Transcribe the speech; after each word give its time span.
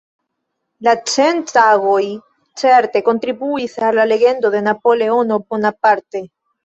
La 0.85 0.93
Cent-Tagoj 1.15 2.01
certe 2.61 3.03
kontribuis 3.09 3.77
al 3.91 4.01
la 4.01 4.07
legendo 4.13 4.53
de 4.57 4.63
Napoleono 4.71 5.39
Bonaparte. 5.53 6.25